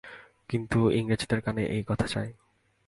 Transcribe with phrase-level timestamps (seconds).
[0.49, 2.31] কিন্তু ইংরেজদের কানে এই কথা যায়।